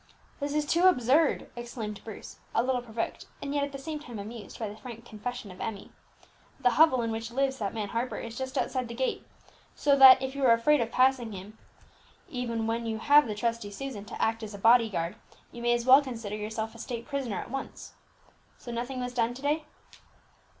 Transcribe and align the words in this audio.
"This 0.39 0.55
is 0.55 0.65
too 0.65 0.85
absurd!" 0.85 1.51
exclaimed 1.55 2.03
Bruce, 2.03 2.39
a 2.55 2.63
little 2.63 2.81
provoked, 2.81 3.27
and 3.39 3.53
yet 3.53 3.63
at 3.63 3.71
the 3.71 3.77
same 3.77 3.99
time 3.99 4.17
amused 4.17 4.57
by 4.57 4.67
the 4.67 4.75
frank 4.75 5.05
confession 5.05 5.51
of 5.51 5.61
Emmie. 5.61 5.91
"The 6.59 6.71
hovel 6.71 7.03
in 7.03 7.11
which 7.11 7.29
lives 7.29 7.59
that 7.59 7.75
man 7.75 7.89
Harper 7.89 8.17
is 8.17 8.35
just 8.35 8.57
outside 8.57 8.87
the 8.87 8.95
gate, 8.95 9.27
so 9.75 9.95
that 9.95 10.19
if 10.19 10.33
you 10.35 10.43
are 10.43 10.53
afraid 10.53 10.81
of 10.81 10.91
passing 10.91 11.33
him, 11.33 11.55
even 12.27 12.65
when 12.65 12.87
you 12.87 12.97
have 12.97 13.27
the 13.27 13.35
trusty 13.35 13.69
Susan 13.69 14.03
to 14.05 14.19
act 14.19 14.41
as 14.41 14.55
a 14.55 14.57
bodyguard, 14.57 15.17
you 15.51 15.61
may 15.61 15.73
as 15.75 15.85
well 15.85 16.01
consider 16.01 16.35
yourself 16.35 16.73
a 16.73 16.79
state 16.79 17.05
prisoner 17.05 17.37
at 17.37 17.51
once. 17.51 17.93
So 18.57 18.71
nothing 18.71 18.99
was 19.01 19.13
done 19.13 19.35
to 19.35 19.41
day?" 19.43 19.65